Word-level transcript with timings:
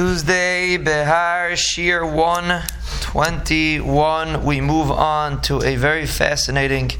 Tuesday, 0.00 0.78
Behar 0.78 1.54
Shir 1.56 2.06
121. 2.06 4.44
We 4.46 4.62
move 4.62 4.90
on 4.90 5.42
to 5.42 5.60
a 5.60 5.76
very 5.76 6.06
fascinating 6.06 6.92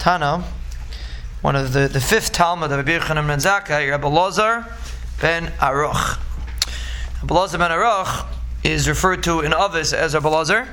Tana, 0.00 0.42
one 1.42 1.54
of 1.54 1.72
the, 1.72 1.86
the 1.86 2.00
fifth 2.00 2.32
Talmud 2.32 2.72
of 2.72 2.78
Rabbi 2.78 2.98
Yochanan 2.98 3.28
ben 3.28 3.38
Rabbi 3.88 4.08
Lazar 4.08 4.66
ben 5.20 5.52
Aruch. 5.60 6.18
Rabbi 7.20 7.32
Lazar 7.32 7.58
ben 7.58 7.70
Aruch 7.70 8.26
is 8.64 8.88
referred 8.88 9.22
to 9.22 9.38
in 9.38 9.54
Avis 9.54 9.92
as 9.92 10.14
Rabbi 10.14 10.28
Lazar, 10.28 10.66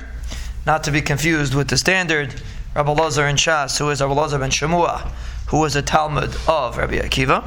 not 0.66 0.82
to 0.82 0.90
be 0.90 1.00
confused 1.00 1.54
with 1.54 1.68
the 1.68 1.78
standard 1.78 2.42
Rabbi 2.74 2.90
Lazar 2.90 3.28
in 3.28 3.36
Shas, 3.36 3.78
who 3.78 3.88
is 3.90 4.00
Rabbi 4.00 4.14
Lazar 4.14 4.40
ben 4.40 4.50
Shamua, 4.50 5.08
who 5.50 5.60
was 5.60 5.76
a 5.76 5.82
Talmud 5.82 6.34
of 6.48 6.76
Rabbi 6.76 6.96
Akiva 6.96 7.44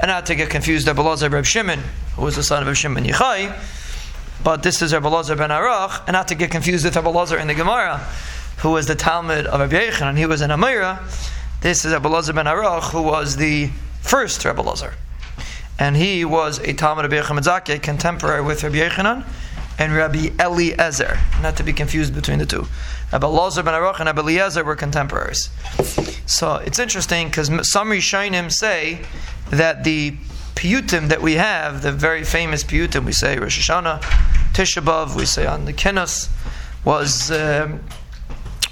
and 0.00 0.08
not 0.08 0.24
to 0.26 0.36
get 0.36 0.50
confused, 0.50 0.86
Rabbi 0.86 1.02
Lazar 1.02 1.28
ben 1.28 1.42
Shimon, 1.42 1.80
who 2.18 2.24
was 2.24 2.34
the 2.34 2.42
son 2.42 2.66
of 2.66 2.76
Shimon 2.76 3.04
Yochai, 3.04 3.56
but 4.42 4.64
this 4.64 4.82
is 4.82 4.92
Rabbi 4.92 5.08
Lazar 5.08 5.36
ben 5.36 5.50
Arach, 5.50 6.02
and 6.08 6.14
not 6.14 6.26
to 6.28 6.34
get 6.34 6.50
confused 6.50 6.84
with 6.84 6.96
Rabbi 6.96 7.10
Lazar 7.10 7.38
in 7.38 7.46
the 7.46 7.54
Gemara, 7.54 7.98
who 8.58 8.72
was 8.72 8.88
the 8.88 8.96
Talmud 8.96 9.46
of 9.46 9.60
Rabbi 9.60 9.88
Yechon, 9.88 10.02
and 10.02 10.18
he 10.18 10.26
was 10.26 10.40
an 10.40 10.50
Amora. 10.50 10.98
This 11.60 11.84
is 11.84 11.92
Rabbi 11.92 12.08
Lazar 12.08 12.32
ben 12.32 12.46
Arach, 12.46 12.90
who 12.90 13.02
was 13.02 13.36
the 13.36 13.70
first 14.00 14.44
Rabbi 14.44 14.62
Lazar. 14.62 14.94
And 15.78 15.96
he 15.96 16.24
was 16.24 16.58
a 16.58 16.72
Talmud 16.72 17.04
of 17.04 17.12
Rabbi 17.12 17.24
Yechon 17.24 17.82
contemporary 17.82 18.42
with 18.42 18.64
Rabbi 18.64 18.78
Yechanan 18.78 19.24
and 19.78 19.94
Rabbi 19.94 20.30
Eliezer, 20.40 21.20
not 21.40 21.56
to 21.56 21.62
be 21.62 21.72
confused 21.72 22.16
between 22.16 22.40
the 22.40 22.46
two. 22.46 22.66
Rabbi 23.12 23.28
Lazar 23.28 23.62
ben 23.62 23.74
Arach 23.74 24.00
and 24.00 24.06
Rabbi 24.06 24.22
Eliezer 24.22 24.64
were 24.64 24.74
contemporaries. 24.74 25.50
So 26.26 26.56
it's 26.56 26.80
interesting 26.80 27.28
because 27.28 27.46
some 27.70 27.90
Rishonim 27.90 28.50
say 28.50 29.02
that 29.50 29.84
the 29.84 30.16
piyutim 30.58 31.08
that 31.08 31.22
we 31.22 31.34
have, 31.34 31.82
the 31.82 31.92
very 31.92 32.24
famous 32.24 32.64
piyutim, 32.64 33.04
we 33.04 33.12
say 33.12 33.38
Rosh 33.38 33.70
Hashanah, 33.70 34.00
Tisha 34.52 34.82
B'Av, 34.82 35.14
we 35.14 35.24
say 35.24 35.46
on 35.46 35.66
the 35.66 35.72
Kinnos, 35.72 36.28
was 36.84 37.30
um, 37.30 37.80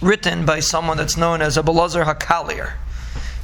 written 0.03 0.45
by 0.45 0.59
someone 0.59 0.97
that's 0.97 1.17
known 1.17 1.41
as 1.41 1.57
Abelazar 1.57 2.05
Hakalir. 2.05 2.73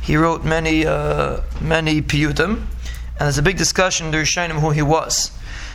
He 0.02 0.16
wrote 0.16 0.44
many, 0.44 0.84
uh, 0.84 1.42
many 1.60 2.02
piyutim, 2.02 2.56
and 2.56 3.20
there's 3.20 3.38
a 3.38 3.42
big 3.42 3.58
discussion 3.58 4.06
in 4.06 4.12
the 4.12 4.18
Rishonim 4.18 4.58
who 4.58 4.70
he 4.70 4.82
was. 4.82 5.30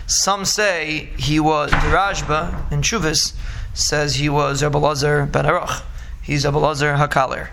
Some 0.05 0.43
say 0.43 1.09
he 1.17 1.39
was, 1.39 1.71
the 1.71 1.77
Rashba 1.77 2.69
in 2.69 2.81
Chuvis 2.81 3.33
says 3.73 4.15
he 4.15 4.27
was 4.27 4.61
Abelazar 4.61 5.31
ben 5.31 5.45
Aruch. 5.45 5.83
He's 6.21 6.43
Abelazar 6.43 6.97
Hakalir. 6.97 7.47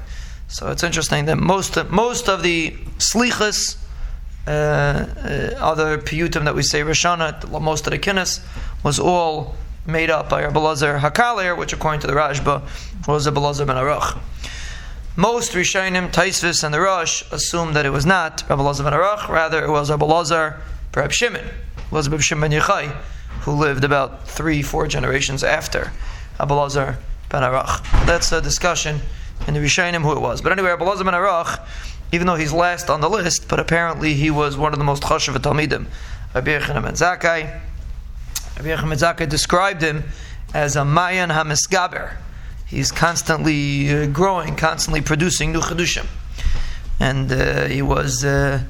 So 0.49 0.73
it's 0.73 0.83
interesting 0.83 1.27
that 1.27 1.37
most, 1.37 1.79
most 1.89 2.29
of 2.29 2.43
the 2.43 2.73
slichas 2.99 3.77
uh, 4.47 4.51
uh, 4.51 5.55
other 5.59 5.99
piyutim 5.99 6.45
that 6.45 6.55
we 6.55 6.63
say 6.63 6.81
Rishana, 6.83 7.61
most 7.61 7.87
of 7.87 7.93
the 7.93 7.99
kinnis, 7.99 8.45
was 8.83 8.99
all 8.99 9.55
made 9.87 10.11
up 10.11 10.29
by 10.29 10.43
Rabbi 10.43 10.61
Lazar 10.61 10.99
Hakalir, 10.99 11.57
which 11.57 11.73
according 11.73 12.01
to 12.01 12.07
the 12.07 12.13
Rashba 12.13 12.63
was 13.07 13.27
Rabbi 13.27 13.41
Lazar 13.41 13.65
ben 13.65 13.77
Aruch. 13.77 14.19
Most 15.17 15.53
Rishonim, 15.53 16.11
Taisvis, 16.11 16.65
and 16.65 16.75
the 16.75 16.81
Rosh 16.81 17.25
assume 17.31 17.75
that 17.75 17.87
it 17.87 17.91
was 17.91 18.05
not 18.05 18.45
Rabbi 18.49 18.63
Lazar 18.63 18.85
ben 18.85 18.93
Aruch, 18.93 19.29
rather 19.29 19.65
it 19.65 19.71
was 19.71 19.91
Rabbi 19.91 20.07
Lazar 20.07 20.61
perhaps 20.93 21.15
Shimon, 21.15 21.47
was 21.91 22.09
Rabbi 22.09 22.23
Shimon 22.23 22.51
Yochai, 22.51 22.95
who 23.43 23.53
lived 23.53 23.85
about 23.85 24.27
three, 24.27 24.63
four 24.63 24.87
generations 24.87 25.45
after 25.45 25.93
Rabbi 26.39 26.55
Lazar 26.55 26.99
ben 27.29 27.43
Aruch. 27.43 28.07
That's 28.07 28.33
a 28.33 28.41
discussion 28.41 29.01
in 29.47 29.55
the 29.55 29.61
Rishonim 29.61 30.03
who 30.03 30.13
it 30.13 30.21
was. 30.21 30.41
But 30.41 30.53
anyway, 30.53 30.71
Rabbi 30.71 30.85
Lazar 30.85 31.05
ben 31.05 31.15
Aruch 31.15 31.61
even 32.15 32.29
though 32.29 32.37
he's 32.37 32.53
last 32.53 32.89
on 32.89 33.01
the 33.01 33.11
list, 33.11 33.49
but 33.49 33.59
apparently 33.59 34.15
he 34.15 34.31
was 34.31 34.57
one 34.57 34.73
of 34.73 34.79
the 34.79 34.85
most 34.85 35.03
chashav 35.03 35.35
talmidim. 35.39 35.87
Rabbi 36.33 36.53
Yochanan 36.53 36.83
ben 36.85 36.95
Zakkai. 36.95 37.61
Rabbi 38.57 38.69
Yochanan 38.69 38.91
ben 38.91 38.99
Zakkai 38.99 39.29
described 39.29 39.83
him 39.83 40.05
as 40.55 40.77
a 40.77 40.85
mayan 40.85 41.31
hamisgaber. 41.31 42.15
He's 42.69 42.93
constantly 42.93 43.93
uh, 43.93 44.07
growing, 44.07 44.55
constantly 44.55 45.01
producing 45.01 45.51
new 45.51 45.61
chedushim, 45.61 46.07
and 47.01 47.33
uh, 47.33 47.65
he 47.65 47.83
was. 47.83 48.25
Uh, 48.25 48.63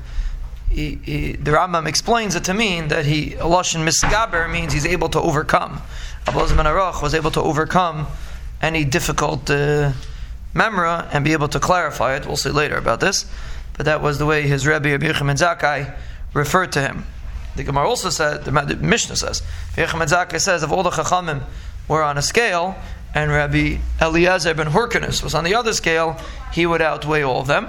he, 0.71 0.99
he, 1.05 1.33
the 1.33 1.53
Rambam 1.53 1.87
explains 1.87 2.35
it 2.35 2.45
to 2.45 2.55
mean 2.55 2.89
that 2.89 3.05
he 3.05 3.33
lashon 3.33 3.87
misgaber 3.87 4.51
means 4.51 4.73
he's 4.73 4.87
able 4.87 5.11
to 5.11 5.21
overcome. 5.21 5.83
Abelaz 6.27 6.57
ben 6.57 6.65
was 7.03 7.15
able 7.15 7.31
to 7.31 7.43
overcome 7.43 8.07
any 8.63 8.85
difficult 8.85 9.51
uh, 9.51 9.93
memra 10.55 11.09
and 11.13 11.25
be 11.25 11.33
able 11.33 11.49
to 11.49 11.61
clarify 11.61 12.17
it. 12.17 12.27
We'll 12.27 12.37
see 12.37 12.51
later 12.51 12.77
about 12.77 13.01
this. 13.01 13.27
But 13.77 13.87
that 13.87 14.01
was 14.01 14.19
the 14.19 14.27
way 14.27 14.43
his 14.43 14.67
Rebbe 14.67 14.89
Rabbi 14.91 15.07
Yechim 15.07 15.37
Zakai 15.37 15.95
referred 16.33 16.73
to 16.73 16.81
him. 16.81 17.05
The 17.57 17.65
Gemara 17.65 17.89
also 17.89 18.11
said, 18.11 18.45
the 18.45 18.53
Mishnah 18.53 19.17
says, 19.17 19.43
Yechim 19.77 20.01
Zakai 20.07 20.41
says, 20.41 20.63
if 20.63 20.71
all 20.71 20.83
the 20.83 20.91
Chachamim 20.91 21.43
were 21.89 22.03
on 22.03 22.19
a 22.19 22.23
scale, 22.23 22.77
and 23.15 23.31
Rabbi 23.31 23.79
Eliezer 24.01 24.55
ben 24.55 24.67
Hyrcanus 24.69 25.23
was 25.23 25.35
on 25.35 25.45
the 25.45 25.55
other 25.55 25.73
scale, 25.73 26.19
he 26.53 26.67
would 26.67 26.83
outweigh 26.83 27.23
all 27.23 27.41
of 27.41 27.47
them. 27.47 27.69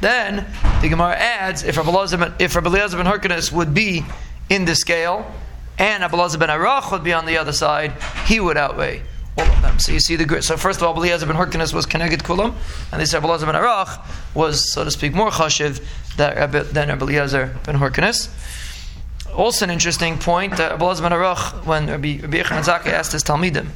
Then 0.00 0.46
the 0.82 0.88
Gemara 0.88 1.14
adds, 1.14 1.62
if 1.62 1.76
Rabbi 1.76 1.90
Eliezer 1.90 2.16
ben, 2.16 2.34
if 2.38 2.54
Rabbi 2.54 2.68
Eliezer 2.68 3.02
ben 3.02 3.56
would 3.56 3.74
be 3.74 4.04
in 4.50 4.64
the 4.64 4.74
scale, 4.74 5.32
and 5.78 6.02
Rabbi 6.02 6.36
ben 6.36 6.48
Arach 6.48 6.90
would 6.90 7.04
be 7.04 7.12
on 7.12 7.26
the 7.26 7.38
other 7.38 7.52
side, 7.52 7.92
he 8.26 8.40
would 8.40 8.56
outweigh 8.56 9.02
all 9.36 9.46
of 9.46 9.62
them. 9.62 9.78
So 9.78 9.92
you 9.92 10.00
see 10.00 10.16
the 10.16 10.24
grid. 10.24 10.44
So 10.44 10.56
first 10.56 10.80
of 10.80 10.86
all, 10.86 10.96
Eliezer 10.96 11.26
ben 11.26 11.36
Hyrcanus 11.36 11.72
was 11.72 11.86
connected 11.86 12.20
kulam, 12.20 12.54
and 12.92 13.00
this 13.00 13.14
Rabbi 13.14 13.26
Eliezer 13.26 13.46
ben 13.46 13.54
Arach 13.54 14.04
was, 14.34 14.72
so 14.72 14.84
to 14.84 14.90
speak, 14.90 15.14
more 15.14 15.30
chashiv 15.30 15.82
than 16.16 16.36
Rabbi 16.88 17.04
Eliezer 17.04 17.56
ben 17.64 17.76
Hyrcanus. 17.76 18.28
Also, 19.34 19.64
an 19.64 19.70
interesting 19.70 20.18
point 20.18 20.56
that 20.56 20.70
Rabbi 20.72 20.84
Eliezer 20.84 21.02
ben 21.02 21.12
Arach, 21.12 21.64
when 21.64 21.86
Rabbi 21.88 22.20
Rabbi 22.20 22.38
asked 22.90 23.12
his 23.12 23.24
talmidim, 23.24 23.68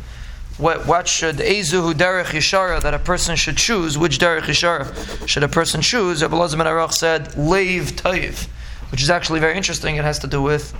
what, 0.59 0.87
what 0.87 1.07
should 1.07 1.37
Ezuhu 1.37 1.93
Derech 1.93 2.27
Yishara 2.27 2.83
that 2.83 2.93
a 2.93 2.99
person 2.99 3.37
should 3.37 3.57
choose? 3.57 3.97
Which 3.97 4.19
Derech 4.19 4.43
Yishara 4.43 5.29
should 5.29 5.45
a 5.45 5.49
person 5.49 5.81
choose? 5.83 6.23
Rabbi 6.23 6.37
Eliezer 6.37 6.57
ben 6.57 6.67
Arach 6.67 6.93
said 6.93 7.29
Leiv 7.33 7.93
Taiv, 7.93 8.49
which 8.91 9.03
is 9.03 9.11
actually 9.11 9.41
very 9.41 9.57
interesting. 9.57 9.97
It 9.97 10.05
has 10.05 10.19
to 10.21 10.27
do 10.27 10.43
with 10.43 10.75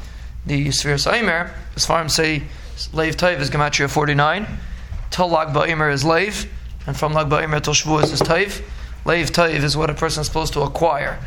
the 0.47 0.71
Sphere 0.71 0.95
Saimer. 0.95 1.53
As 1.77 1.85
far 1.85 2.03
as 2.03 2.15
say 2.15 2.43
Leiv 2.93 3.15
Taiv 3.15 3.41
is 3.41 3.51
Gematria 3.51 3.91
49 3.91 4.47
till 5.11 5.29
Lag 5.29 5.49
Ba'imer 5.49 5.93
is 5.93 6.05
Leiv, 6.05 6.49
and 6.87 6.97
from 6.97 7.13
Lag 7.13 7.29
Ba'imer 7.29 7.63
till 7.63 7.75
Shavuos 7.75 8.13
is 8.13 8.21
Taiv. 8.21 8.63
Leiv 9.05 9.31
Taiv 9.31 9.63
is 9.63 9.77
what 9.77 9.91
a 9.91 9.95
person 9.95 10.21
is 10.21 10.27
supposed 10.27 10.53
to 10.53 10.61
acquire 10.63 11.19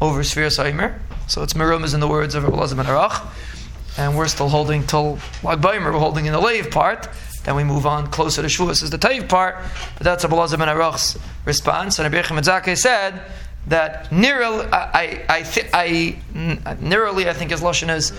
over 0.00 0.22
Sphere 0.22 0.48
Saimer. 0.48 0.98
So 1.26 1.42
it's 1.42 1.54
Mirum 1.54 1.84
is 1.84 1.94
in 1.94 2.00
the 2.00 2.08
words 2.08 2.34
of 2.34 2.44
Rabbi 2.44 2.74
ben 2.74 2.86
Arach. 2.86 3.26
And 3.96 4.16
we're 4.16 4.28
still 4.28 4.48
holding 4.48 4.86
till 4.86 5.18
Lag 5.42 5.60
Ba'imer, 5.60 5.92
we're 5.92 5.98
holding 5.98 6.26
in 6.26 6.32
the 6.32 6.40
Leiv 6.40 6.70
part. 6.70 7.08
Then 7.44 7.56
we 7.56 7.64
move 7.64 7.86
on 7.86 8.08
closer 8.08 8.42
to 8.42 8.48
Shavuos 8.48 8.82
is 8.82 8.90
the 8.90 8.98
Taiv 8.98 9.28
part. 9.28 9.56
But 9.96 10.04
that's 10.04 10.24
Rabbi 10.24 10.56
ben 10.56 10.68
Arach's 10.68 11.18
response. 11.44 11.98
And 11.98 12.12
Rabbi 12.12 12.26
Yechim 12.26 12.76
said 12.76 13.22
that 13.68 14.10
nearly, 14.10 14.66
I, 14.66 15.24
I, 15.28 15.44
I, 15.72 16.16
I, 16.34 16.76
nearly, 16.80 17.28
I 17.28 17.32
think 17.32 17.50
his 17.50 17.60
Lashon 17.60 17.94
is 17.94 18.12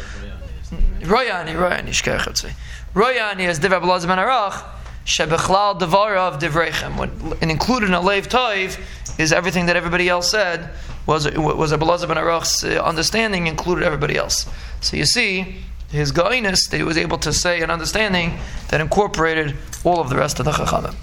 Royani, 1.01 1.55
Royani. 1.55 2.53
Royani 2.93 3.47
is 3.47 3.59
Div 3.59 3.71
Rabbi 3.71 3.85
Arach, 3.85 4.63
Shebechlal 5.09 5.79
Devara 5.79 6.21
of 6.21 6.39
Divrechem. 6.39 7.41
And 7.41 7.49
included 7.51 7.87
in 7.87 7.95
a 7.95 7.99
Leiv 7.99 8.27
Toiv 8.27 8.79
is 9.19 9.33
everything 9.33 9.65
that 9.65 9.75
everybody 9.75 10.07
else 10.07 10.29
said 10.29 10.69
was 11.07 11.29
was 11.35 11.71
Rabbi 11.71 11.85
Lazar 11.85 12.05
ben 12.05 12.17
Arach's 12.17 12.63
uh, 12.63 12.81
understanding 12.83 13.47
included 13.47 13.83
everybody 13.83 14.15
else. 14.15 14.47
So 14.81 14.97
you 14.97 15.05
see, 15.05 15.55
his 15.89 16.11
goiness, 16.11 16.69
he 16.71 16.83
was 16.83 16.97
able 16.97 17.17
to 17.17 17.33
say 17.33 17.61
an 17.61 17.71
understanding 17.71 18.37
that 18.67 18.79
incorporated 18.79 19.57
all 19.83 19.99
of 19.99 20.09
the 20.09 20.15
rest 20.15 20.39
of 20.39 20.45
the 20.45 20.51
Chachamim. 20.51 20.95